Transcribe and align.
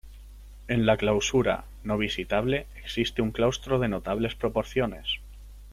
En 0.67 0.87
la 0.87 0.97
clausura, 0.97 1.65
no 1.83 1.95
visitable, 1.95 2.65
existe 2.83 3.21
un 3.21 3.29
claustro 3.29 3.77
de 3.77 3.87
notables 3.87 4.33
proporciones. 4.33 5.19